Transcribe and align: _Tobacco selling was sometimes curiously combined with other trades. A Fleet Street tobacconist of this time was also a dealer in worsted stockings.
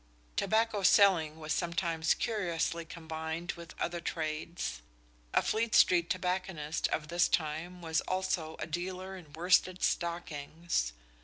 _Tobacco 0.35 0.81
selling 0.81 1.37
was 1.37 1.53
sometimes 1.53 2.15
curiously 2.15 2.85
combined 2.85 3.51
with 3.51 3.79
other 3.79 4.01
trades. 4.01 4.81
A 5.31 5.43
Fleet 5.43 5.75
Street 5.75 6.09
tobacconist 6.09 6.87
of 6.87 7.09
this 7.09 7.27
time 7.27 7.83
was 7.83 8.01
also 8.07 8.55
a 8.57 8.65
dealer 8.65 9.15
in 9.15 9.31
worsted 9.33 9.83
stockings. 9.83 10.93